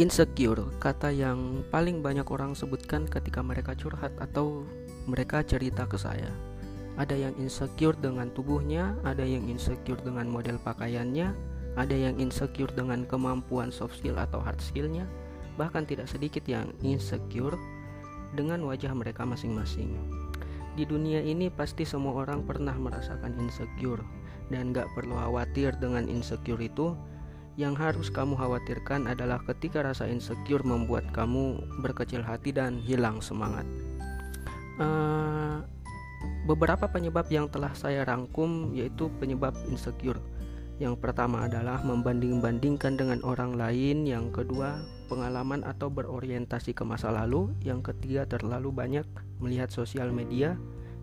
[0.00, 4.64] Insecure, kata yang paling banyak orang sebutkan ketika mereka curhat atau
[5.04, 6.32] mereka cerita ke saya.
[6.96, 11.36] Ada yang insecure dengan tubuhnya, ada yang insecure dengan model pakaiannya,
[11.76, 15.04] ada yang insecure dengan kemampuan soft skill atau hard skillnya,
[15.60, 17.60] bahkan tidak sedikit yang insecure
[18.32, 20.00] dengan wajah mereka masing-masing.
[20.80, 24.00] Di dunia ini pasti semua orang pernah merasakan insecure
[24.48, 26.96] dan gak perlu khawatir dengan insecure itu
[27.60, 33.68] yang harus kamu khawatirkan adalah ketika rasa insecure membuat kamu berkecil hati dan hilang semangat.
[34.80, 35.60] Uh,
[36.48, 40.16] beberapa penyebab yang telah saya rangkum yaitu penyebab insecure.
[40.80, 44.80] Yang pertama adalah membanding-bandingkan dengan orang lain, yang kedua
[45.12, 49.04] pengalaman atau berorientasi ke masa lalu, yang ketiga terlalu banyak
[49.44, 50.56] melihat sosial media,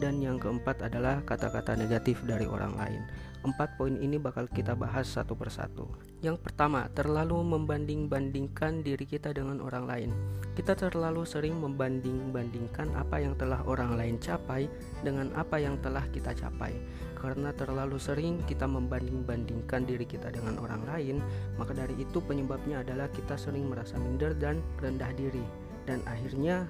[0.00, 3.02] dan yang keempat adalah kata-kata negatif dari orang lain.
[3.46, 5.86] Empat poin ini bakal kita bahas satu persatu.
[6.18, 10.10] Yang pertama, terlalu membanding-bandingkan diri kita dengan orang lain.
[10.58, 14.66] Kita terlalu sering membanding-bandingkan apa yang telah orang lain capai
[15.06, 16.74] dengan apa yang telah kita capai.
[17.14, 21.22] Karena terlalu sering kita membanding-bandingkan diri kita dengan orang lain,
[21.54, 25.46] maka dari itu penyebabnya adalah kita sering merasa minder dan rendah diri.
[25.86, 26.66] Dan akhirnya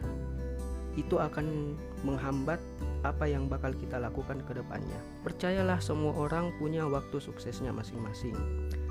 [0.99, 2.59] itu akan menghambat
[3.07, 4.99] apa yang bakal kita lakukan ke depannya.
[5.23, 8.35] Percayalah semua orang punya waktu suksesnya masing-masing.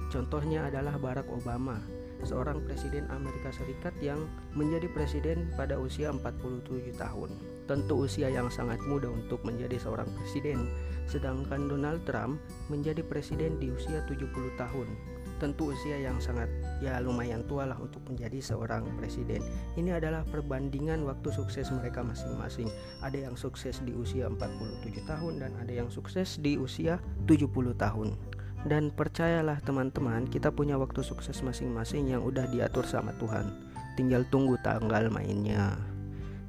[0.08, 1.83] Contohnya adalah Barack Obama,
[2.23, 4.23] seorang presiden Amerika Serikat yang
[4.55, 7.36] menjadi presiden pada usia 47 tahun.
[7.67, 10.71] Tentu usia yang sangat muda untuk menjadi seorang presiden,
[11.11, 12.39] sedangkan Donald Trump
[12.71, 16.49] menjadi presiden di usia 70 tahun tentu usia yang sangat
[16.81, 19.41] ya lumayan tua lah untuk menjadi seorang presiden.
[19.77, 22.69] Ini adalah perbandingan waktu sukses mereka masing-masing.
[23.02, 26.97] Ada yang sukses di usia 47 tahun dan ada yang sukses di usia
[27.30, 28.17] 70 tahun.
[28.65, 33.53] Dan percayalah teman-teman, kita punya waktu sukses masing-masing yang udah diatur sama Tuhan.
[33.95, 35.77] Tinggal tunggu tanggal mainnya.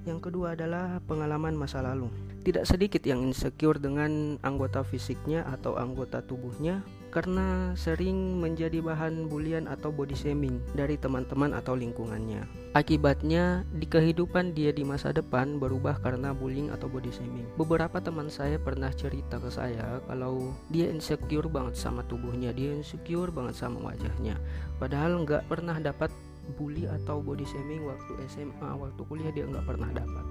[0.08, 2.08] Yang kedua adalah pengalaman masa lalu.
[2.40, 9.64] Tidak sedikit yang insecure dengan anggota fisiknya atau anggota tubuhnya karena sering menjadi bahan bulian
[9.66, 12.44] atau body shaming dari teman-teman atau lingkungannya.
[12.76, 17.48] Akibatnya, di kehidupan dia di masa depan berubah karena bullying atau body shaming.
[17.56, 23.32] Beberapa teman saya pernah cerita ke saya kalau dia insecure banget sama tubuhnya, dia insecure
[23.32, 24.36] banget sama wajahnya.
[24.76, 26.12] Padahal nggak pernah dapat
[26.60, 30.24] bully atau body shaming waktu SMA, waktu kuliah dia nggak pernah dapat.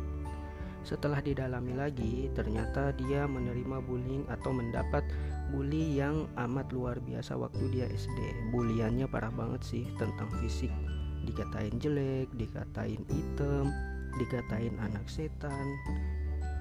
[0.87, 5.03] Setelah didalami lagi, ternyata dia menerima bullying atau mendapat
[5.51, 8.51] bully yang amat luar biasa waktu dia SD.
[8.51, 10.71] Buliannya parah banget sih tentang fisik.
[11.23, 13.71] Dikatain jelek, dikatain hitam,
[14.17, 15.67] dikatain anak setan,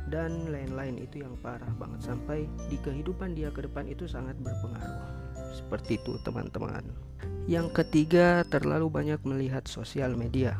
[0.07, 5.35] dan lain-lain itu yang parah banget sampai di kehidupan dia ke depan itu sangat berpengaruh.
[5.55, 6.83] Seperti itu teman-teman.
[7.47, 10.59] Yang ketiga, terlalu banyak melihat sosial media.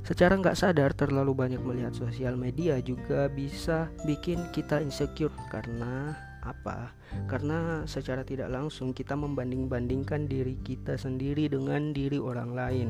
[0.00, 6.92] Secara nggak sadar terlalu banyak melihat sosial media juga bisa bikin kita insecure karena apa?
[7.28, 12.88] Karena secara tidak langsung kita membanding-bandingkan diri kita sendiri dengan diri orang lain.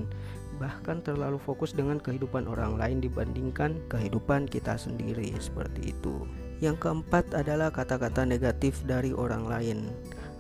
[0.61, 6.29] Bahkan terlalu fokus dengan kehidupan orang lain dibandingkan kehidupan kita sendiri seperti itu.
[6.61, 9.89] Yang keempat adalah kata-kata negatif dari orang lain.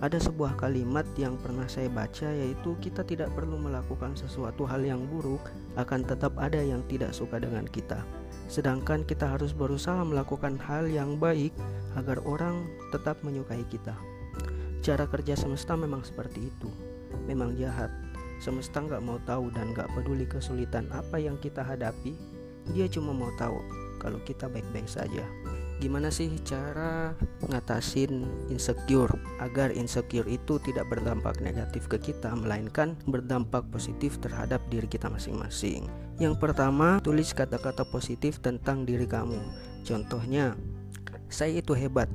[0.01, 5.05] Ada sebuah kalimat yang pernah saya baca yaitu kita tidak perlu melakukan sesuatu hal yang
[5.09, 5.45] buruk
[5.77, 8.01] akan tetap ada yang tidak suka dengan kita.
[8.49, 11.53] Sedangkan kita harus berusaha melakukan hal yang baik
[11.97, 13.97] agar orang tetap menyukai kita.
[14.81, 16.69] Cara kerja semesta memang seperti itu.
[17.27, 17.91] Memang jahat.
[18.41, 22.17] Semesta nggak mau tahu dan nggak peduli kesulitan apa yang kita hadapi.
[22.73, 23.61] Dia cuma mau tahu
[24.01, 25.25] kalau kita baik-baik saja
[25.81, 27.17] gimana sih cara
[27.49, 34.85] ngatasin insecure agar insecure itu tidak berdampak negatif ke kita melainkan berdampak positif terhadap diri
[34.85, 35.89] kita masing-masing.
[36.21, 39.41] Yang pertama, tulis kata-kata positif tentang diri kamu.
[39.81, 40.53] Contohnya,
[41.31, 42.11] saya itu hebat.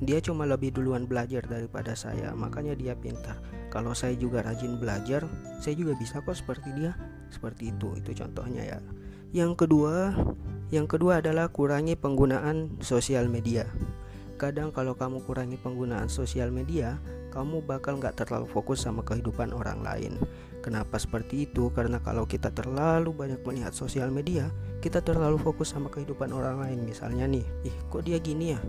[0.00, 3.40] Dia cuma lebih duluan belajar daripada saya, makanya dia pintar.
[3.72, 5.24] Kalau saya juga rajin belajar,
[5.60, 6.92] saya juga bisa kok seperti dia.
[7.32, 8.78] Seperti itu, itu contohnya ya.
[9.32, 10.12] Yang kedua,
[10.68, 13.68] yang kedua adalah kurangi penggunaan sosial media.
[14.36, 17.00] Kadang kalau kamu kurangi penggunaan sosial media,
[17.36, 20.16] kamu bakal nggak terlalu fokus sama kehidupan orang lain.
[20.64, 21.68] Kenapa seperti itu?
[21.68, 24.48] Karena kalau kita terlalu banyak melihat sosial media,
[24.80, 26.80] kita terlalu fokus sama kehidupan orang lain.
[26.88, 28.60] Misalnya nih, ih kok dia gini ya?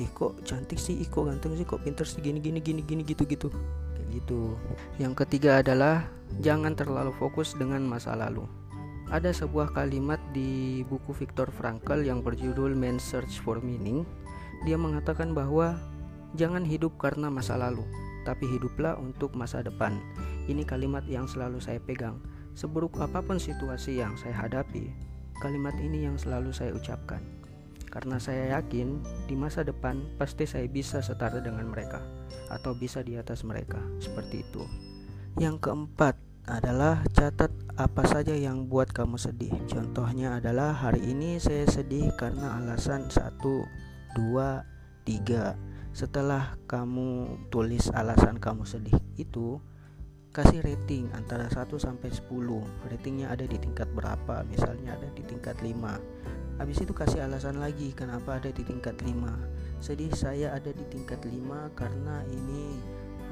[0.00, 0.96] Ih kok cantik sih?
[1.04, 1.68] Ih kok ganteng sih?
[1.68, 2.24] Kok pinter sih?
[2.24, 3.52] Gini gini gini gini gitu gitu.
[3.92, 4.56] Kayak gitu.
[4.96, 6.08] Yang ketiga adalah
[6.40, 8.48] jangan terlalu fokus dengan masa lalu.
[9.12, 14.08] Ada sebuah kalimat di buku Viktor Frankl yang berjudul Man's Search for Meaning.
[14.64, 15.76] Dia mengatakan bahwa
[16.34, 17.86] jangan hidup karena masa lalu,
[18.26, 20.00] tapi hiduplah untuk masa depan.
[20.48, 22.18] Ini kalimat yang selalu saya pegang
[22.54, 24.94] Seburuk apa pun situasi yang saya hadapi,
[25.42, 27.18] kalimat ini yang selalu saya ucapkan.
[27.90, 31.98] Karena saya yakin di masa depan pasti saya bisa setara dengan mereka
[32.54, 34.62] atau bisa di atas mereka, seperti itu.
[35.34, 36.14] Yang keempat
[36.46, 39.54] adalah catat apa saja yang buat kamu sedih.
[39.66, 43.66] Contohnya adalah hari ini saya sedih karena alasan satu,
[44.14, 44.62] dua,
[45.02, 45.58] tiga.
[45.94, 49.62] Setelah kamu tulis alasan kamu sedih itu,
[50.34, 54.42] kasih rating antara 1 sampai 10 ratingnya ada di tingkat berapa?
[54.50, 59.82] Misalnya ada di tingkat 5 habis itu kasih alasan lagi kenapa ada di tingkat 5
[59.82, 62.78] sedih saya ada di tingkat 5 karena ini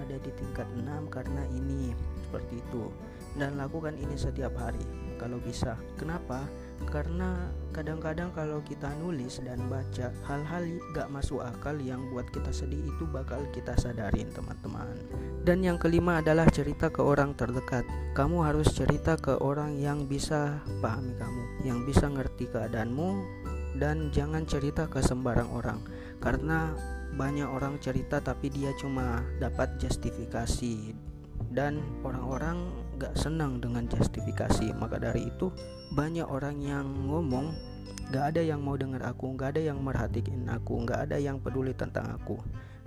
[0.03, 1.94] ada di tingkat 6 karena ini.
[2.26, 2.91] Seperti itu.
[3.37, 4.82] Dan lakukan ini setiap hari
[5.17, 5.79] kalau bisa.
[5.97, 6.44] Kenapa
[6.88, 12.82] karena kadang-kadang kalau kita nulis dan baca hal-hal gak masuk akal yang buat kita sedih
[12.82, 14.93] itu bakal kita sadarin teman-teman.
[15.43, 17.82] Dan yang kelima adalah cerita ke orang terdekat.
[18.12, 23.11] Kamu harus cerita ke orang yang bisa pahami kamu yang bisa ngerti keadaanmu
[23.79, 25.81] dan jangan cerita ke sembarang orang.
[26.23, 26.75] Karena
[27.12, 30.94] banyak orang cerita tapi dia cuma dapat justifikasi.
[31.52, 35.51] Dan orang-orang gak senang dengan justifikasi maka dari itu
[35.91, 37.51] banyak orang yang ngomong
[38.15, 41.75] gak ada yang mau dengar aku gak ada yang merhatiin aku gak ada yang peduli
[41.75, 42.39] tentang aku.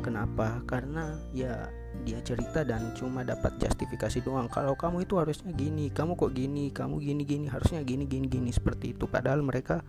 [0.03, 0.59] Kenapa?
[0.67, 1.71] Karena ya
[2.03, 4.51] dia cerita dan cuma dapat justifikasi doang.
[4.51, 8.51] Kalau kamu itu harusnya gini kamu kok gini kamu gini gini harusnya gini gini gini
[8.51, 9.07] seperti itu.
[9.07, 9.79] Padahal mereka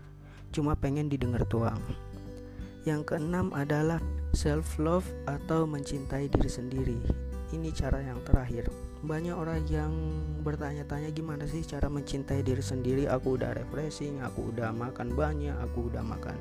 [0.55, 1.79] cuma pengen didengar doang.
[2.87, 3.99] Yang keenam adalah
[4.31, 6.97] self love atau mencintai diri sendiri.
[7.51, 9.93] Ini cara yang terakhir banyak orang yang
[10.41, 13.03] bertanya-tanya gimana sih cara mencintai diri sendiri.
[13.05, 16.37] Aku udah refreshing aku udah makan banyak aku udah makan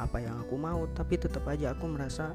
[0.00, 0.88] apa yang aku mau.
[0.96, 2.32] Tapi tetap aja aku merasa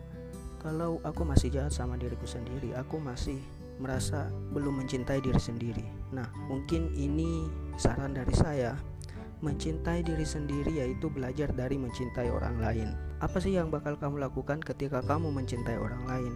[0.61, 3.39] kalau aku masih jahat sama diriku sendiri aku masih
[3.79, 5.85] merasa belum mencintai diri sendiri.
[6.13, 7.49] Nah mungkin ini
[7.79, 8.77] saran dari saya.
[9.39, 12.91] Mencintai diri sendiri yaitu belajar dari mencintai orang lain.
[13.23, 16.33] Apa sih yang bakal kamu lakukan ketika kamu mencintai orang lain?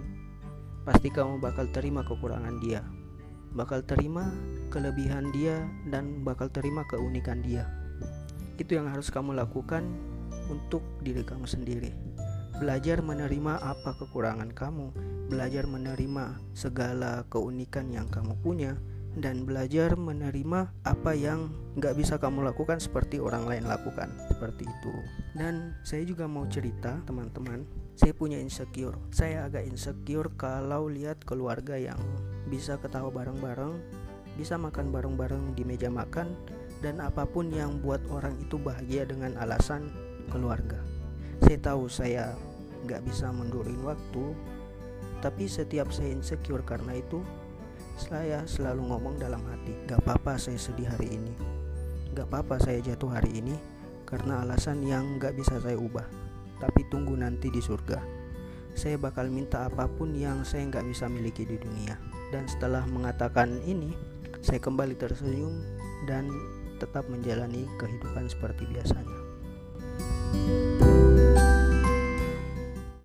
[0.88, 2.84] Pasti kamu bakal terima kekurangan dia,
[3.54, 4.34] bakal terima
[4.74, 7.70] kelebihan dia, dan bakal terima keunikan dia.
[8.58, 9.86] Itu yang harus kamu lakukan
[10.50, 11.94] untuk diri kamu sendiri.
[12.58, 14.94] Belajar menerima apa kekurangan kamu,
[15.30, 18.78] belajar menerima segala keunikan yang kamu punya,
[19.14, 24.94] dan belajar menerima apa yang gak bisa kamu lakukan seperti orang lain lakukan seperti itu
[25.38, 31.78] dan saya juga mau cerita teman-teman saya punya insecure saya agak insecure kalau lihat keluarga
[31.78, 32.02] yang
[32.54, 33.82] bisa ketawa bareng-bareng
[34.38, 36.38] bisa makan bareng-bareng di meja makan
[36.86, 39.90] dan apa pun yang buat orang itu bahagia dengan alasan
[40.30, 40.78] keluarga
[41.42, 42.38] saya tahu saya
[42.86, 44.38] nggak bisa mundurin waktu
[45.26, 47.26] tapi setiap saya insecure karena itu
[47.98, 51.34] saya selalu ngomong dalam hati gak apa-apa saya sedih hari ini
[52.14, 53.58] gak apa-apa saya jatuh hari ini
[54.06, 56.06] karena alasan yang gak bisa saya ubah
[56.64, 58.00] tapi tunggu nanti di surga.
[58.72, 62.00] Saya bakal minta apa pun yang saya nggak bisa miliki di dunia.
[62.34, 63.94] Dan setelah mengatakan ini,
[64.42, 65.62] saya kembali tersenyum
[66.10, 66.26] dan
[66.82, 69.22] tetap menjalani kehidupan seperti biasanya.
[70.34, 70.73] thank you